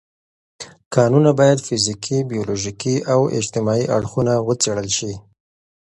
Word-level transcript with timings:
کانونه 0.93 1.31
باید 1.39 1.59
فزیکي، 1.67 2.17
بیولوژیکي 2.31 2.95
او 3.13 3.21
اجتماعي 3.37 3.85
اړخونه 3.95 4.33
وڅېړل 4.47 4.89
شي. 4.97 5.13